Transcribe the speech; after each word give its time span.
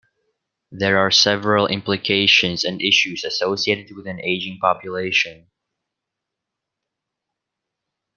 There 0.71 0.97
are 0.97 1.11
several 1.11 1.67
implications 1.67 2.63
and 2.63 2.81
issues 2.81 3.23
associated 3.23 3.95
with 3.95 4.07
an 4.07 4.19
aging 4.21 4.57
population. 4.59 5.45